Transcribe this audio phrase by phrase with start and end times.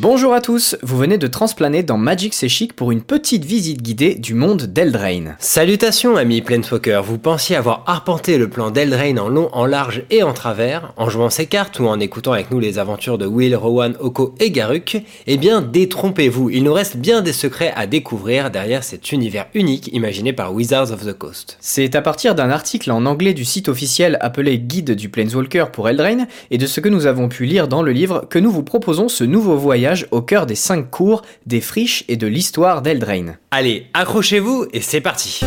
[0.00, 3.82] Bonjour à tous, vous venez de transplaner dans Magic C'est Chic pour une petite visite
[3.82, 5.34] guidée du monde d'Eldraine.
[5.40, 10.22] Salutations amis Planeswalker, vous pensiez avoir arpenté le plan d'Eldraine en long, en large et
[10.22, 13.56] en travers, en jouant ces cartes ou en écoutant avec nous les aventures de Will,
[13.56, 18.52] Rowan, Oko et Garuk Eh bien détrompez-vous, il nous reste bien des secrets à découvrir
[18.52, 21.56] derrière cet univers unique imaginé par Wizards of the Coast.
[21.58, 25.88] C'est à partir d'un article en anglais du site officiel appelé Guide du Planeswalker pour
[25.88, 28.62] Eldraine et de ce que nous avons pu lire dans le livre que nous vous
[28.62, 33.38] proposons ce nouveau voyage au cœur des cinq cours, des friches et de l'histoire d'Eldraine.
[33.50, 35.40] Allez, accrochez-vous et c'est parti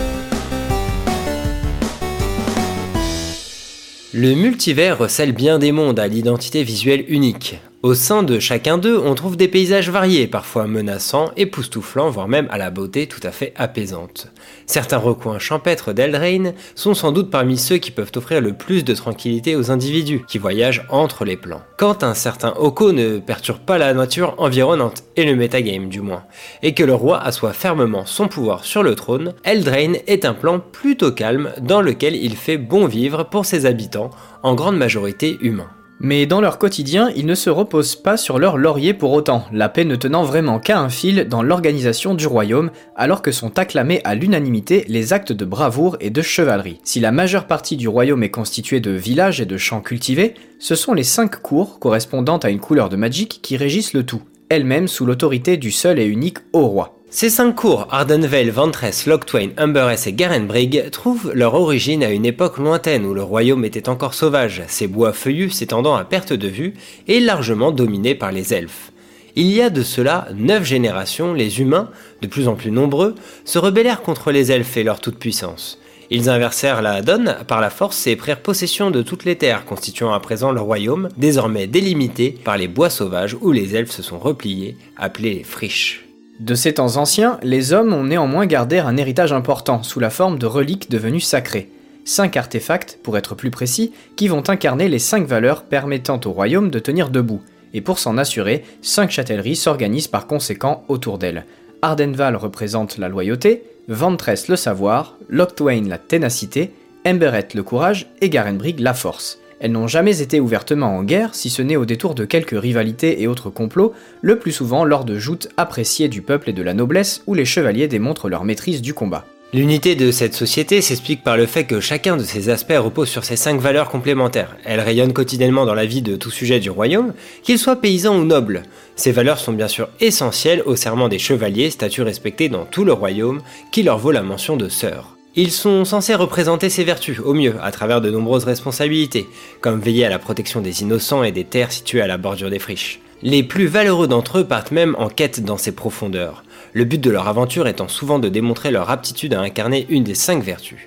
[4.14, 7.62] Le multivers recèle bien des mondes à l'identité visuelle unique.
[7.84, 12.48] Au sein de chacun d'eux, on trouve des paysages variés, parfois menaçants, époustouflants, voire même
[12.52, 14.28] à la beauté tout à fait apaisante.
[14.68, 18.94] Certains recoins champêtres d'Eldraine sont sans doute parmi ceux qui peuvent offrir le plus de
[18.94, 21.64] tranquillité aux individus qui voyagent entre les plans.
[21.80, 26.24] Quand un certain Oko ne perturbe pas la nature environnante, et le metagame du moins,
[26.62, 30.60] et que le roi assoit fermement son pouvoir sur le trône, Eldraine est un plan
[30.60, 34.12] plutôt calme dans lequel il fait bon vivre pour ses habitants,
[34.44, 35.72] en grande majorité humains.
[36.04, 39.70] Mais dans leur quotidien, ils ne se reposent pas sur leur laurier pour autant, la
[39.70, 44.02] paix ne tenant vraiment qu'à un fil dans l'organisation du royaume, alors que sont acclamés
[44.04, 46.80] à l'unanimité les actes de bravoure et de chevalerie.
[46.84, 50.74] Si la majeure partie du royaume est constituée de villages et de champs cultivés, ce
[50.74, 54.88] sont les cinq cours correspondant à une couleur de Magic qui régissent le tout, elles-mêmes
[54.88, 57.01] sous l'autorité du seul et unique haut roi.
[57.14, 62.58] Ces cinq cours, Ardenvale, Ventress, Loctwain, Humberess et Garenbrig, trouvent leur origine à une époque
[62.58, 66.74] lointaine où le royaume était encore sauvage, ses bois feuillus s'étendant à perte de vue
[67.10, 68.94] et largement dominé par les elfes.
[69.36, 71.90] Il y a de cela neuf générations, les humains,
[72.22, 75.80] de plus en plus nombreux, se rebellèrent contre les elfes et leur toute-puissance.
[76.12, 80.14] Ils inversèrent la donne par la force et prirent possession de toutes les terres constituant
[80.14, 84.20] à présent le royaume, désormais délimité par les bois sauvages où les elfes se sont
[84.20, 86.06] repliés, appelés les friches.
[86.42, 90.40] De ces temps anciens, les hommes ont néanmoins gardé un héritage important sous la forme
[90.40, 91.70] de reliques devenues sacrées.
[92.04, 96.72] Cinq artefacts, pour être plus précis, qui vont incarner les cinq valeurs permettant au royaume
[96.72, 97.44] de tenir debout.
[97.76, 101.46] Et pour s'en assurer, cinq châtelleries s'organisent par conséquent autour d'elles.
[101.84, 106.74] Ardenval représente la loyauté, Ventress le savoir, Loctwain la ténacité,
[107.06, 109.38] Emberet le courage et Garenbrig la force.
[109.62, 113.22] Elles n'ont jamais été ouvertement en guerre, si ce n'est au détour de quelques rivalités
[113.22, 116.74] et autres complots, le plus souvent lors de joutes appréciées du peuple et de la
[116.74, 119.24] noblesse où les chevaliers démontrent leur maîtrise du combat.
[119.54, 123.24] L'unité de cette société s'explique par le fait que chacun de ces aspects repose sur
[123.24, 124.56] ces cinq valeurs complémentaires.
[124.66, 128.24] Elles rayonnent quotidiennement dans la vie de tout sujet du royaume, qu'il soit paysan ou
[128.24, 128.64] noble.
[128.96, 132.94] Ces valeurs sont bien sûr essentielles au serment des chevaliers, statut respecté dans tout le
[132.94, 133.42] royaume,
[133.72, 135.18] qui leur vaut la mention de sœur.
[135.36, 139.30] Ils sont censés représenter ces vertus au mieux à travers de nombreuses responsabilités,
[139.62, 142.60] comme veiller à la protection des innocents et des terres situées à la bordure des
[142.60, 143.00] friches.
[143.24, 146.44] Les plus valeureux d'entre eux partent même en quête dans ces profondeurs,
[146.74, 150.16] le but de leur aventure étant souvent de démontrer leur aptitude à incarner une des
[150.16, 150.80] cinq vertus.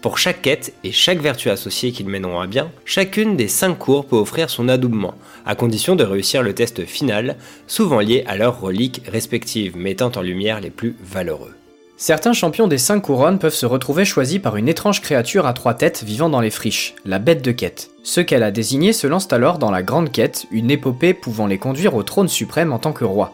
[0.00, 4.06] Pour chaque quête et chaque vertu associée qu'ils mèneront à bien, chacune des cinq cours
[4.06, 7.36] peut offrir son adoubement, à condition de réussir le test final,
[7.66, 11.57] souvent lié à leurs reliques respectives, mettant en lumière les plus valeureux.
[12.00, 15.74] Certains champions des 5 couronnes peuvent se retrouver choisis par une étrange créature à trois
[15.74, 17.90] têtes vivant dans les friches, la bête de quête.
[18.04, 21.58] Ceux qu'elle a désignés se lancent alors dans la Grande Quête, une épopée pouvant les
[21.58, 23.32] conduire au trône suprême en tant que roi.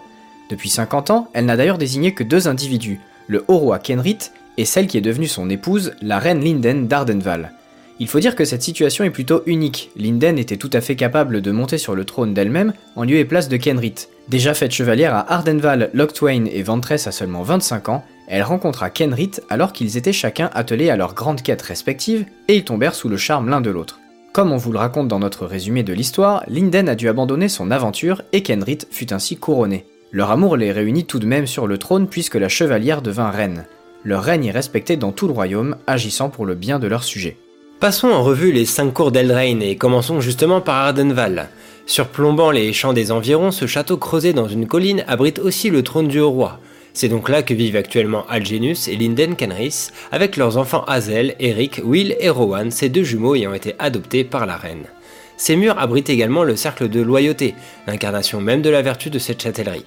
[0.49, 4.65] Depuis 50 ans, elle n'a d'ailleurs désigné que deux individus, le haut roi Kenrit et
[4.65, 7.53] celle qui est devenue son épouse, la reine Linden d'Ardenval.
[8.01, 9.91] Il faut dire que cette situation est plutôt unique.
[9.95, 13.27] Linden était tout à fait capable de monter sur le trône d'elle-même en lieu et
[13.27, 14.09] place de Kenrit.
[14.29, 19.33] Déjà faite chevalière à Ardenval, Loctwain et Ventress à seulement 25 ans, elle rencontra Kenrit
[19.51, 23.19] alors qu'ils étaient chacun attelés à leur grande quête respective et ils tombèrent sous le
[23.19, 24.01] charme l'un de l'autre.
[24.33, 27.71] Comme on vous le raconte dans notre résumé de l'histoire, Linden a dû abandonner son
[27.71, 29.85] aventure et Kenrit fut ainsi couronné.
[30.11, 33.67] Leur amour les réunit tout de même sur le trône puisque la chevalière devint reine.
[34.05, 37.37] Leur règne est respecté dans tout le royaume, agissant pour le bien de leur sujet.
[37.81, 41.51] Passons en revue les cinq cours d'Eldraine et commençons justement par Ardenval.
[41.87, 46.09] Surplombant les champs des environs, ce château creusé dans une colline abrite aussi le trône
[46.09, 46.61] du roi.
[46.95, 51.81] C'est donc là que vivent actuellement Algenus et Linden Kenris, avec leurs enfants Hazel, Eric,
[51.85, 54.85] Will et Rowan, ces deux jumeaux ayant été adoptés par la reine.
[55.37, 57.55] Ces murs abritent également le cercle de loyauté,
[57.87, 59.85] l'incarnation même de la vertu de cette châtellerie.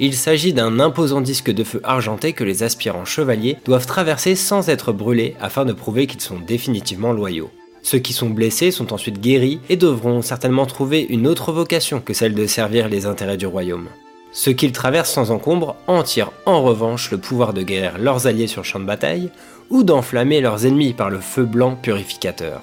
[0.00, 4.68] Il s'agit d'un imposant disque de feu argenté que les aspirants chevaliers doivent traverser sans
[4.68, 7.50] être brûlés afin de prouver qu'ils sont définitivement loyaux.
[7.82, 12.14] Ceux qui sont blessés sont ensuite guéris et devront certainement trouver une autre vocation que
[12.14, 13.88] celle de servir les intérêts du royaume.
[14.30, 18.46] Ceux qu'ils traversent sans encombre en tirent en revanche le pouvoir de guérir leurs alliés
[18.46, 19.30] sur champ de bataille
[19.68, 22.62] ou d'enflammer leurs ennemis par le feu blanc purificateur.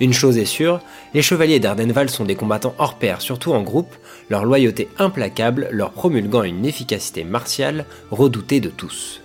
[0.00, 0.80] Une chose est sûre,
[1.14, 3.94] les chevaliers d'Ardenval sont des combattants hors pair, surtout en groupe,
[4.28, 9.20] leur loyauté implacable leur promulguant une efficacité martiale redoutée de tous.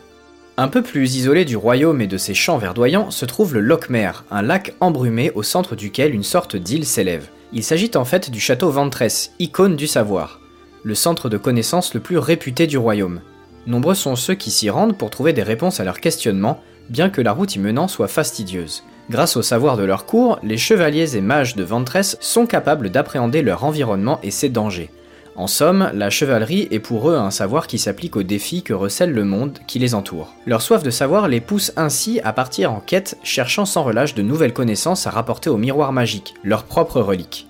[0.57, 4.11] Un peu plus isolé du royaume et de ses champs verdoyants se trouve le Lochmer,
[4.29, 7.29] un lac embrumé au centre duquel une sorte d'île s'élève.
[7.53, 10.39] Il s'agit en fait du château Ventress, icône du savoir,
[10.83, 13.21] le centre de connaissances le plus réputé du royaume.
[13.67, 17.21] Nombreux sont ceux qui s'y rendent pour trouver des réponses à leurs questionnements, bien que
[17.21, 18.83] la route y menant soit fastidieuse.
[19.09, 23.41] Grâce au savoir de leur cours, les chevaliers et mages de Ventress sont capables d'appréhender
[23.41, 24.91] leur environnement et ses dangers.
[25.35, 29.11] En somme, la chevalerie est pour eux un savoir qui s'applique aux défis que recèle
[29.11, 30.33] le monde qui les entoure.
[30.45, 34.21] Leur soif de savoir les pousse ainsi à partir en quête, cherchant sans relâche de
[34.21, 37.48] nouvelles connaissances à rapporter au miroir magique, leur propre relique.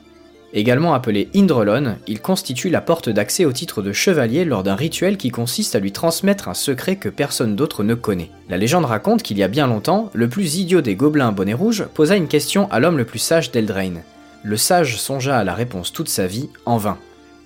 [0.54, 5.18] Également appelé Indrelon, il constitue la porte d'accès au titre de chevalier lors d'un rituel
[5.18, 8.32] qui consiste à lui transmettre un secret que personne d'autre ne connaît.
[8.50, 11.86] La légende raconte qu'il y a bien longtemps, le plus idiot des gobelins bonnet rouge
[11.94, 14.02] posa une question à l'homme le plus sage d'Eldraine.
[14.44, 16.98] Le sage songea à la réponse toute sa vie, en vain.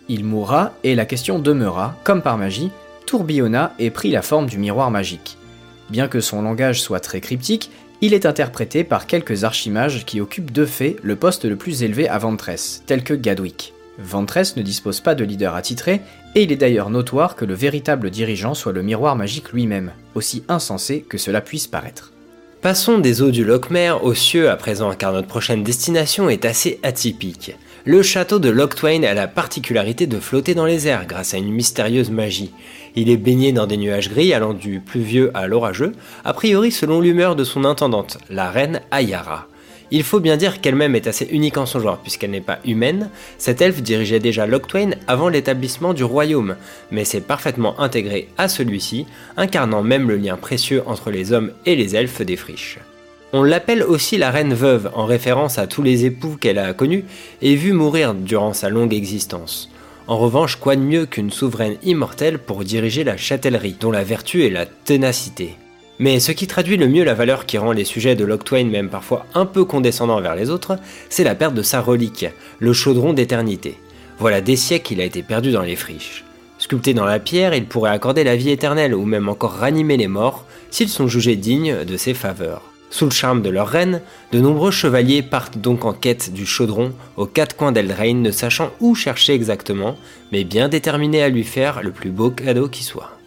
[0.07, 2.71] Il mourra et la question demeura, comme par magie,
[3.05, 5.37] tourbillonna et prit la forme du miroir magique.
[5.89, 7.69] Bien que son langage soit très cryptique,
[8.03, 12.09] il est interprété par quelques archimages qui occupent de fait le poste le plus élevé
[12.09, 13.73] à Ventress, tel que Gadwick.
[13.97, 16.01] Ventress ne dispose pas de leader attitré,
[16.35, 20.43] et il est d'ailleurs notoire que le véritable dirigeant soit le miroir magique lui-même, aussi
[20.49, 22.11] insensé que cela puisse paraître.
[22.61, 26.81] Passons des eaux du Lochmer aux cieux à présent, car notre prochaine destination est assez
[26.83, 27.55] atypique.
[27.85, 31.37] Le château de Loch Twain a la particularité de flotter dans les airs grâce à
[31.37, 32.53] une mystérieuse magie.
[32.95, 35.91] Il est baigné dans des nuages gris allant du pluvieux à l'orageux,
[36.23, 39.49] a priori selon l'humeur de son intendante, la reine Ayara.
[39.91, 43.09] Il faut bien dire qu'elle-même est assez unique en son genre, puisqu'elle n'est pas humaine.
[43.37, 46.55] Cette elfe dirigeait déjà Loch Twain avant l'établissement du royaume,
[46.89, 51.75] mais s'est parfaitement intégrée à celui-ci, incarnant même le lien précieux entre les hommes et
[51.75, 52.79] les elfes des friches.
[53.35, 57.03] On l'appelle aussi la reine veuve, en référence à tous les époux qu'elle a connus
[57.41, 59.71] et vus mourir durant sa longue existence.
[60.07, 64.45] En revanche, quoi de mieux qu'une souveraine immortelle pour diriger la châtellerie, dont la vertu
[64.45, 65.55] est la ténacité
[65.99, 68.65] mais ce qui traduit le mieux la valeur qui rend les sujets de Loch Twain
[68.65, 70.77] même parfois un peu condescendants vers les autres,
[71.09, 72.25] c'est la perte de sa relique,
[72.59, 73.77] le chaudron d'éternité.
[74.17, 76.23] Voilà des siècles qu'il a été perdu dans les friches.
[76.57, 80.07] Sculpté dans la pierre, il pourrait accorder la vie éternelle ou même encore ranimer les
[80.07, 82.72] morts s'ils sont jugés dignes de ses faveurs.
[82.93, 84.01] Sous le charme de leur reine,
[84.31, 88.69] de nombreux chevaliers partent donc en quête du chaudron aux quatre coins d'Eldraine, ne sachant
[88.81, 89.95] où chercher exactement,
[90.31, 93.17] mais bien déterminés à lui faire le plus beau cadeau qui soit.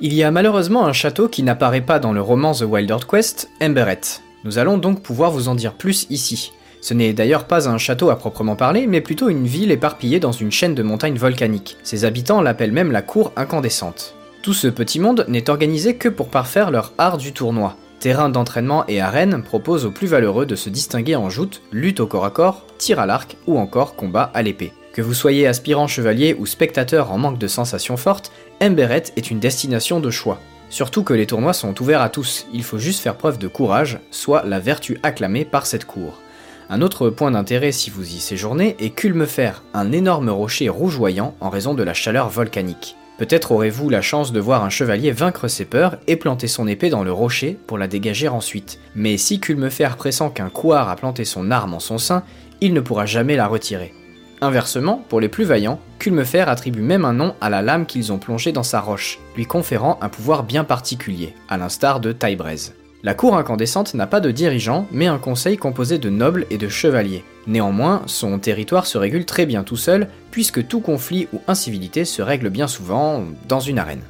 [0.00, 3.50] Il y a malheureusement un château qui n'apparaît pas dans le roman The Wilder Quest,
[3.62, 4.00] Emberet.
[4.42, 6.50] Nous allons donc pouvoir vous en dire plus ici.
[6.80, 10.32] Ce n'est d'ailleurs pas un château à proprement parler, mais plutôt une ville éparpillée dans
[10.32, 11.76] une chaîne de montagnes volcaniques.
[11.84, 14.16] Ses habitants l'appellent même la cour incandescente.
[14.42, 17.76] Tout ce petit monde n'est organisé que pour parfaire leur art du tournoi.
[18.04, 22.06] Terrain d'entraînement et arène proposent aux plus valeureux de se distinguer en joute, lutte au
[22.06, 24.74] corps à corps, tir à l'arc ou encore combat à l'épée.
[24.92, 28.30] Que vous soyez aspirant chevalier ou spectateur en manque de sensations fortes,
[28.62, 30.38] Emberet est une destination de choix.
[30.68, 33.98] Surtout que les tournois sont ouverts à tous, il faut juste faire preuve de courage,
[34.10, 36.20] soit la vertu acclamée par cette cour.
[36.68, 41.48] Un autre point d'intérêt si vous y séjournez est Culmefer, un énorme rocher rougeoyant en
[41.48, 42.96] raison de la chaleur volcanique.
[43.16, 46.90] Peut-être aurez-vous la chance de voir un chevalier vaincre ses peurs et planter son épée
[46.90, 48.80] dans le rocher pour la dégager ensuite.
[48.96, 52.24] Mais si Culmefer pressent qu'un couard a planté son arme en son sein,
[52.60, 53.94] il ne pourra jamais la retirer.
[54.40, 58.18] Inversement, pour les plus vaillants, Culmefer attribue même un nom à la lame qu'ils ont
[58.18, 62.74] plongée dans sa roche, lui conférant un pouvoir bien particulier, à l'instar de Taillebreeze.
[63.04, 66.70] La cour incandescente n'a pas de dirigeant, mais un conseil composé de nobles et de
[66.70, 67.22] chevaliers.
[67.46, 72.22] Néanmoins, son territoire se régule très bien tout seul, puisque tout conflit ou incivilité se
[72.22, 74.00] règle bien souvent dans une arène.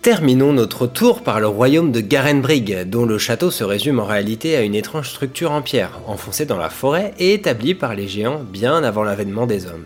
[0.00, 4.56] Terminons notre tour par le royaume de Garenbrig, dont le château se résume en réalité
[4.56, 8.40] à une étrange structure en pierre, enfoncée dans la forêt et établie par les géants
[8.50, 9.84] bien avant l'avènement des hommes.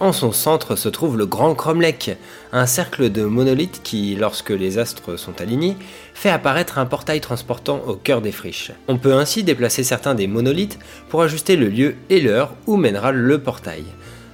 [0.00, 2.16] En son centre se trouve le Grand Cromlech,
[2.52, 5.76] un cercle de monolithes qui, lorsque les astres sont alignés,
[6.14, 8.70] fait apparaître un portail transportant au cœur des friches.
[8.86, 10.78] On peut ainsi déplacer certains des monolithes
[11.08, 13.82] pour ajuster le lieu et l'heure où mènera le portail.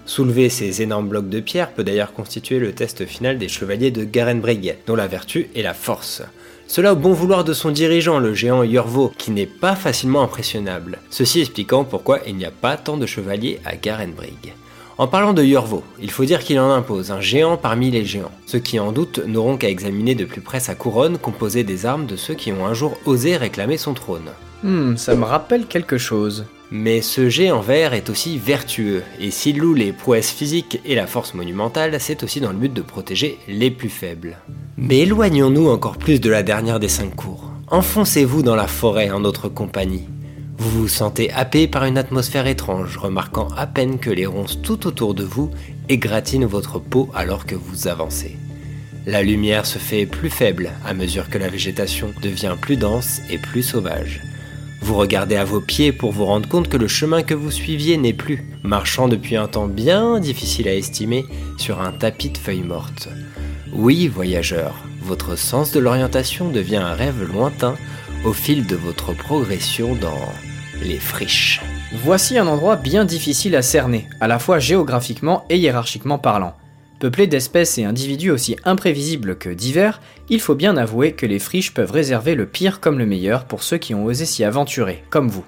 [0.04, 4.04] Soulever ces énormes blocs de pierre peut d'ailleurs constituer le test final des chevaliers de
[4.04, 6.22] Garenbrig, dont la vertu est la force.
[6.66, 10.98] Cela au bon vouloir de son dirigeant, le géant Yorvo, qui n'est pas facilement impressionnable.
[11.08, 14.52] Ceci expliquant pourquoi il n'y a pas tant de chevaliers à Garenbrig.
[14.96, 18.30] En parlant de Yorvo, il faut dire qu'il en impose un géant parmi les géants.
[18.46, 22.06] Ceux qui en doutent n'auront qu'à examiner de plus près sa couronne composée des armes
[22.06, 24.30] de ceux qui ont un jour osé réclamer son trône.
[24.62, 26.46] Hmm, ça me rappelle quelque chose.
[26.70, 31.08] Mais ce géant vert est aussi vertueux, et s'il loue les prouesses physiques et la
[31.08, 34.38] force monumentale, c'est aussi dans le but de protéger les plus faibles.
[34.76, 37.50] Mais éloignons-nous encore plus de la dernière des cinq cours.
[37.68, 40.04] Enfoncez-vous dans la forêt en notre compagnie.
[40.56, 44.86] Vous vous sentez happé par une atmosphère étrange, remarquant à peine que les ronces tout
[44.86, 45.50] autour de vous
[45.88, 48.36] égratignent votre peau alors que vous avancez.
[49.06, 53.38] La lumière se fait plus faible à mesure que la végétation devient plus dense et
[53.38, 54.22] plus sauvage.
[54.80, 57.96] Vous regardez à vos pieds pour vous rendre compte que le chemin que vous suiviez
[57.96, 61.24] n'est plus, marchant depuis un temps bien difficile à estimer
[61.58, 63.08] sur un tapis de feuilles mortes.
[63.72, 67.76] Oui, voyageur, votre sens de l'orientation devient un rêve lointain
[68.24, 70.32] au fil de votre progression dans
[70.82, 71.60] les friches.
[71.92, 76.54] Voici un endroit bien difficile à cerner, à la fois géographiquement et hiérarchiquement parlant.
[77.00, 80.00] Peuplé d'espèces et individus aussi imprévisibles que divers,
[80.30, 83.62] il faut bien avouer que les friches peuvent réserver le pire comme le meilleur pour
[83.62, 85.44] ceux qui ont osé s'y aventurer, comme vous.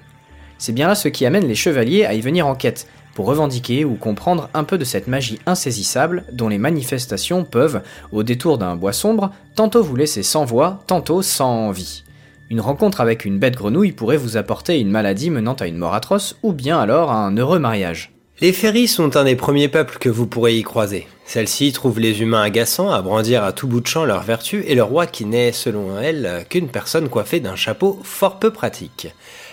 [0.59, 3.85] C'est bien là ce qui amène les chevaliers à y venir en quête, pour revendiquer
[3.85, 7.81] ou comprendre un peu de cette magie insaisissable dont les manifestations peuvent,
[8.11, 12.03] au détour d'un bois sombre, tantôt vous laisser sans voix, tantôt sans vie.
[12.49, 15.93] Une rencontre avec une bête grenouille pourrait vous apporter une maladie menant à une mort
[15.93, 18.11] atroce ou bien alors à un heureux mariage.
[18.39, 21.07] Les féris sont un des premiers peuples que vous pourrez y croiser.
[21.25, 24.75] Celles-ci trouvent les humains agaçants à brandir à tout bout de champ leurs vertus et
[24.75, 29.07] le roi qui n'est, selon elles, qu'une personne coiffée d'un chapeau fort peu pratique.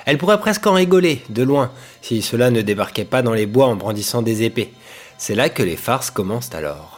[0.04, 1.72] Elle pourrait presque en rigoler, de loin,
[2.02, 4.70] si cela ne débarquait pas dans les bois en brandissant des épées.
[5.18, 6.93] C'est là que les farces commencent alors.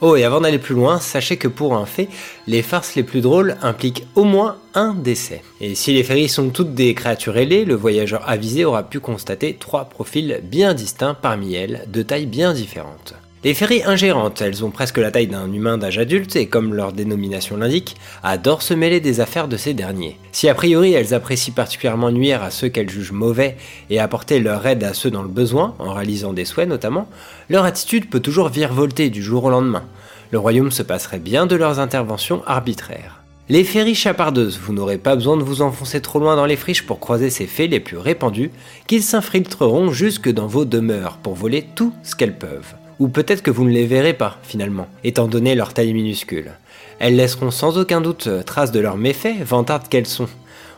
[0.00, 2.08] Oh, et avant d'aller plus loin, sachez que pour un fait,
[2.46, 5.42] les farces les plus drôles impliquent au moins un décès.
[5.60, 9.56] Et si les féris sont toutes des créatures ailées, le voyageur avisé aura pu constater
[9.58, 13.14] trois profils bien distincts parmi elles, de tailles bien différentes.
[13.44, 16.92] Les féries ingérantes, elles ont presque la taille d'un humain d'âge adulte et comme leur
[16.92, 20.18] dénomination l'indique, adorent se mêler des affaires de ces derniers.
[20.32, 23.56] Si a priori elles apprécient particulièrement nuire à ceux qu'elles jugent mauvais
[23.90, 27.08] et apporter leur aide à ceux dans le besoin, en réalisant des souhaits notamment,
[27.48, 29.84] leur attitude peut toujours virevolter du jour au lendemain.
[30.32, 33.22] Le royaume se passerait bien de leurs interventions arbitraires.
[33.48, 36.84] Les féries chapardeuses, vous n'aurez pas besoin de vous enfoncer trop loin dans les friches
[36.84, 38.50] pour croiser ces fées les plus répandues,
[38.88, 43.50] qu'ils s'infiltreront jusque dans vos demeures pour voler tout ce qu'elles peuvent ou peut-être que
[43.50, 46.52] vous ne les verrez pas finalement, étant donné leur taille minuscule.
[46.98, 50.28] Elles laisseront sans aucun doute euh, trace de leurs méfaits, vantardes qu'elles sont.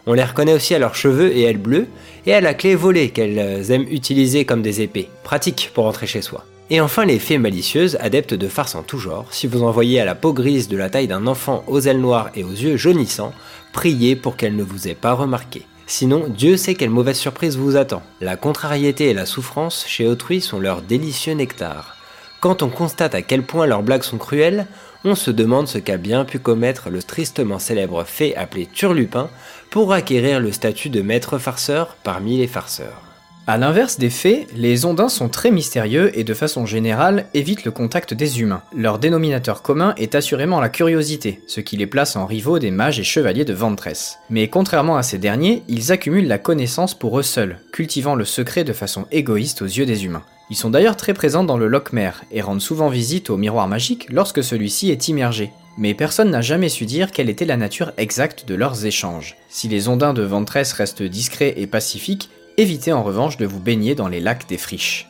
[0.07, 1.87] On les reconnaît aussi à leurs cheveux et ailes bleues,
[2.27, 6.07] et à la clé volée qu'elles euh, aiment utiliser comme des épées, pratique pour rentrer
[6.07, 6.45] chez soi.
[6.73, 10.01] Et enfin les fées malicieuses, adeptes de farce en tout genre, si vous en voyez
[10.01, 12.77] à la peau grise de la taille d'un enfant aux ailes noires et aux yeux
[12.77, 13.33] jaunissants,
[13.73, 15.63] priez pour qu'elle ne vous ait pas remarqué.
[15.89, 18.03] Sinon, Dieu sait quelle mauvaise surprise vous attend.
[18.21, 21.97] La contrariété et la souffrance chez autrui sont leur délicieux nectar.
[22.41, 24.67] Quand on constate à quel point leurs blagues sont cruelles,
[25.05, 29.29] on se demande ce qu'a bien pu commettre le tristement célèbre fée appelé Turlupin
[29.69, 33.03] pour acquérir le statut de maître farceur parmi les farceurs.
[33.47, 37.73] A l'inverse des fées, les ondins sont très mystérieux et de façon générale évitent le
[37.73, 38.63] contact des humains.
[38.75, 43.01] Leur dénominateur commun est assurément la curiosité, ce qui les place en rivaux des mages
[43.01, 44.19] et chevaliers de Ventress.
[44.31, 48.65] Mais contrairement à ces derniers, ils accumulent la connaissance pour eux seuls, cultivant le secret
[48.65, 50.25] de façon égoïste aux yeux des humains.
[50.51, 54.09] Ils sont d'ailleurs très présents dans le Lochmer et rendent souvent visite au miroir magique
[54.11, 55.53] lorsque celui-ci est immergé.
[55.79, 59.37] Mais personne n'a jamais su dire quelle était la nature exacte de leurs échanges.
[59.49, 63.95] Si les ondins de Ventress restent discrets et pacifiques, évitez en revanche de vous baigner
[63.95, 65.09] dans les lacs des friches.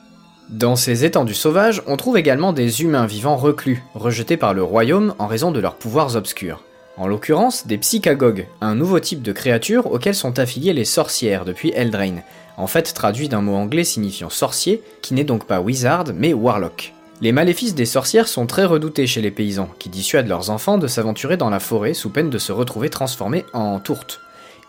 [0.51, 5.15] Dans ces étendues sauvages, on trouve également des humains vivants reclus, rejetés par le royaume
[5.19, 6.63] en raison de leurs pouvoirs obscurs.
[6.97, 11.73] En l'occurrence, des psychagogues, un nouveau type de créature auquel sont affiliées les sorcières depuis
[11.75, 12.23] Eldraine,
[12.57, 16.93] en fait traduit d'un mot anglais signifiant sorcier, qui n'est donc pas wizard mais warlock.
[17.23, 20.87] Les maléfices des sorcières sont très redoutés chez les paysans, qui dissuadent leurs enfants de
[20.87, 24.21] s'aventurer dans la forêt sous peine de se retrouver transformés en tourtes.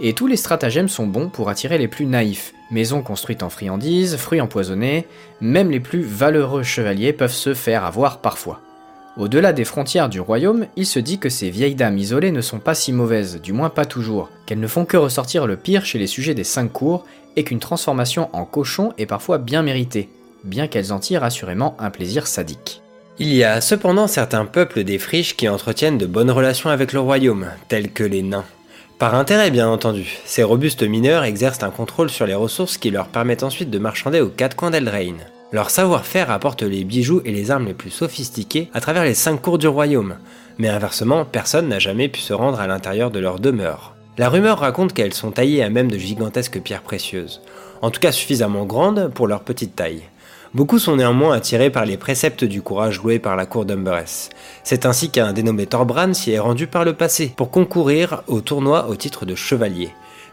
[0.02, 2.54] Et tous les stratagèmes sont bons pour attirer les plus naïfs.
[2.72, 5.08] Maisons construites en friandises, fruits empoisonnés,
[5.40, 8.60] même les plus valeureux chevaliers peuvent se faire avoir parfois.
[9.22, 12.58] Au-delà des frontières du royaume, il se dit que ces vieilles dames isolées ne sont
[12.58, 16.00] pas si mauvaises, du moins pas toujours, qu'elles ne font que ressortir le pire chez
[16.00, 20.10] les sujets des cinq cours, et qu'une transformation en cochon est parfois bien méritée,
[20.44, 22.82] bien qu'elles en tirent assurément un plaisir sadique.
[23.20, 27.00] Il y a cependant certains peuples des friches qui entretiennent de bonnes relations avec le
[27.00, 28.46] royaume, tels que les nains.
[28.98, 33.08] Par intérêt bien entendu, ces robustes mineurs exercent un contrôle sur les ressources qui leur
[33.10, 35.28] permettent ensuite de marchander aux quatre coins d'Eldraine.
[35.52, 39.42] Leur savoir-faire apporte les bijoux et les armes les plus sophistiquées à travers les cinq
[39.42, 40.16] cours du royaume,
[40.58, 43.94] mais inversement, personne n'a jamais pu se rendre à l'intérieur de leur demeure.
[44.18, 47.42] La rumeur raconte qu'elles sont taillées à même de gigantesques pierres précieuses,
[47.82, 50.04] en tout cas suffisamment grandes pour leur petite taille.
[50.54, 54.30] Beaucoup sont néanmoins attirés par les préceptes du courage loués par la cour d'Umberès.
[54.64, 58.88] C'est ainsi qu'un dénommé Torbran s'y est rendu par le passé pour concourir au tournoi
[58.88, 59.92] au titre de chevalier.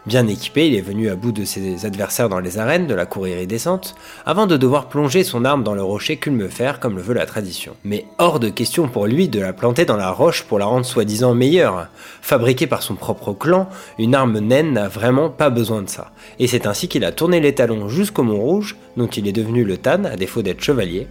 [0.09, 3.05] Bien équipé, il est venu à bout de ses adversaires dans les arènes de la
[3.05, 3.93] cour iridescente,
[4.25, 7.75] avant de devoir plonger son arme dans le rocher Culmefer comme le veut la tradition.
[7.83, 10.87] Mais hors de question pour lui de la planter dans la roche pour la rendre
[10.87, 11.89] soi-disant meilleure.
[12.23, 16.09] Fabriquée par son propre clan, une arme naine n'a vraiment pas besoin de ça.
[16.39, 19.63] Et c'est ainsi qu'il a tourné les talons jusqu'au Mont Rouge, dont il est devenu
[19.63, 21.07] le Tan à défaut d'être chevalier.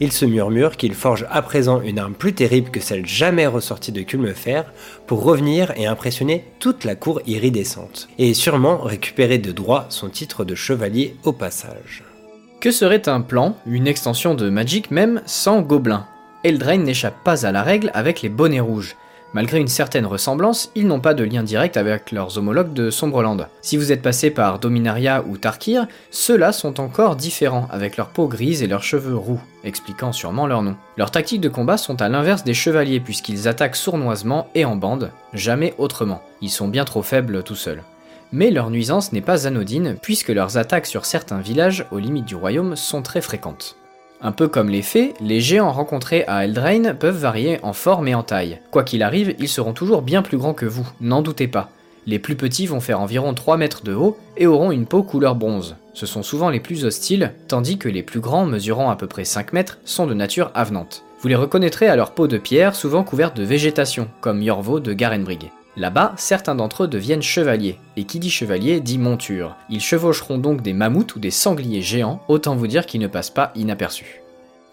[0.00, 3.92] Il se murmure qu'il forge à présent une arme plus terrible que celle jamais ressortie
[3.92, 4.64] de Culmefer
[5.06, 8.08] pour revenir et impressionner toute la cour iridescente.
[8.42, 12.02] Sûrement récupérer de droit son titre de chevalier au passage.
[12.60, 16.06] Que serait un plan, une extension de Magic même, sans gobelins
[16.42, 18.96] Eldraine n'échappe pas à la règle avec les bonnets rouges.
[19.32, 23.46] Malgré une certaine ressemblance, ils n'ont pas de lien direct avec leurs homologues de Sombreland.
[23.60, 28.26] Si vous êtes passé par Dominaria ou Tarkir, ceux-là sont encore différents, avec leur peau
[28.26, 30.74] grise et leurs cheveux roux, expliquant sûrement leur nom.
[30.96, 35.12] Leurs tactiques de combat sont à l'inverse des chevaliers puisqu'ils attaquent sournoisement et en bande,
[35.32, 36.22] jamais autrement.
[36.40, 37.84] Ils sont bien trop faibles tout seuls.
[38.32, 42.34] Mais leur nuisance n'est pas anodine puisque leurs attaques sur certains villages aux limites du
[42.34, 43.76] royaume sont très fréquentes.
[44.24, 48.14] Un peu comme les fées, les géants rencontrés à Eldraine peuvent varier en forme et
[48.14, 48.60] en taille.
[48.70, 51.70] Quoi qu'il arrive, ils seront toujours bien plus grands que vous, n'en doutez pas.
[52.06, 55.34] Les plus petits vont faire environ 3 mètres de haut et auront une peau couleur
[55.34, 55.76] bronze.
[55.92, 59.24] Ce sont souvent les plus hostiles, tandis que les plus grands, mesurant à peu près
[59.24, 61.02] 5 mètres, sont de nature avenante.
[61.20, 64.92] Vous les reconnaîtrez à leur peau de pierre, souvent couverte de végétation, comme Yorvo de
[64.92, 65.50] Garenbrig.
[65.76, 69.56] Là-bas, certains d'entre eux deviennent chevaliers, et qui dit chevalier dit monture.
[69.70, 73.30] Ils chevaucheront donc des mammouths ou des sangliers géants, autant vous dire qu'ils ne passent
[73.30, 74.22] pas inaperçus.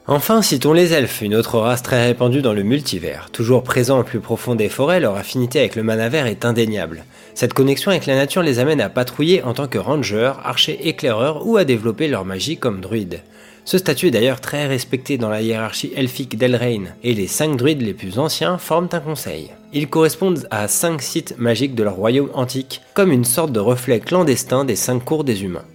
[0.07, 3.29] Enfin, citons les elfes, une autre race très répandue dans le multivers.
[3.31, 7.05] Toujours présents au plus profond des forêts, leur affinité avec le mana vert est indéniable.
[7.35, 11.47] Cette connexion avec la nature les amène à patrouiller en tant que rangers, archers éclaireurs
[11.47, 13.21] ou à développer leur magie comme druides.
[13.65, 17.81] Ce statut est d'ailleurs très respecté dans la hiérarchie elfique d'Elrain, et les 5 druides
[17.81, 19.51] les plus anciens forment un conseil.
[19.73, 23.99] Ils correspondent à 5 sites magiques de leur royaume antique, comme une sorte de reflet
[23.99, 25.65] clandestin des 5 cours des humains.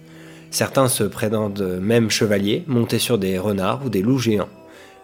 [0.51, 4.49] Certains se prétendent même chevaliers, montés sur des renards ou des loups géants.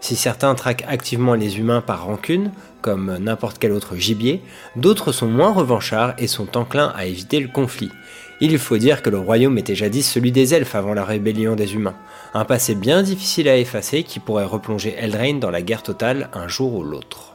[0.02, 4.42] Si certains traquent activement les humains par rancune, comme n'importe quel autre gibier,
[4.76, 7.92] d'autres sont moins revanchards et sont enclins à éviter le conflit.
[8.44, 11.76] Il faut dire que le royaume était jadis celui des elfes avant la rébellion des
[11.76, 11.94] humains,
[12.34, 16.48] un passé bien difficile à effacer qui pourrait replonger Eldraine dans la guerre totale un
[16.48, 17.31] jour ou l'autre.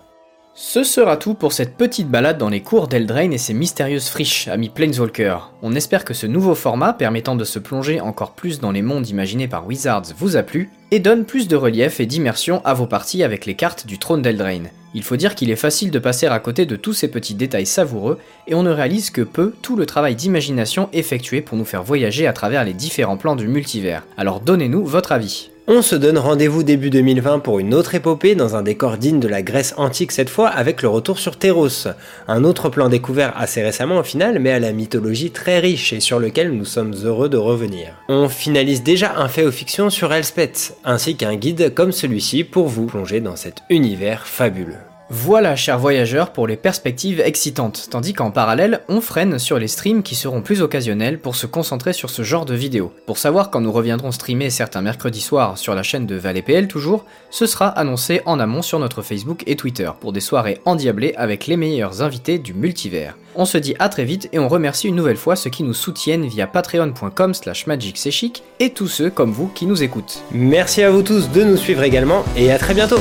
[0.59, 4.49] Ce sera tout pour cette petite balade dans les cours d'Eldraine et ses mystérieuses friches,
[4.49, 5.37] amis Planeswalker.
[5.61, 9.07] On espère que ce nouveau format permettant de se plonger encore plus dans les mondes
[9.07, 12.87] imaginés par Wizards vous a plu et donne plus de relief et d'immersion à vos
[12.87, 14.71] parties avec les cartes du trône d'Eldraine.
[14.95, 17.67] Il faut dire qu'il est facile de passer à côté de tous ces petits détails
[17.67, 21.83] savoureux et on ne réalise que peu tout le travail d'imagination effectué pour nous faire
[21.83, 24.07] voyager à travers les différents plans du multivers.
[24.17, 25.51] Alors donnez-nous votre avis.
[25.69, 29.27] On se donne rendez-vous début 2020 pour une autre épopée dans un décor digne de
[29.27, 31.89] la Grèce antique cette fois avec le retour sur Théros,
[32.29, 35.99] un autre plan découvert assez récemment au final mais à la mythologie très riche et
[35.99, 37.89] sur lequel nous sommes heureux de revenir.
[38.09, 42.69] On finalise déjà un fait aux fictions sur Elspeth, ainsi qu'un guide comme celui-ci pour
[42.69, 44.77] vous plonger dans cet univers fabuleux.
[45.09, 50.03] Voilà, chers voyageurs, pour les perspectives excitantes, tandis qu'en parallèle, on freine sur les streams
[50.03, 52.93] qui seront plus occasionnels pour se concentrer sur ce genre de vidéos.
[53.07, 57.05] Pour savoir quand nous reviendrons streamer certains mercredis soirs sur la chaîne de PL toujours,
[57.31, 61.47] ce sera annoncé en amont sur notre Facebook et Twitter pour des soirées endiablées avec
[61.47, 63.17] les meilleurs invités du multivers.
[63.37, 65.75] On se dit à très vite et on remercie une nouvelle fois ceux qui nous
[65.75, 70.25] soutiennent via patreon.com slash magic et tous ceux comme vous qui nous écoutent.
[70.33, 72.99] Merci à vous tous de nous suivre également et à très bientôt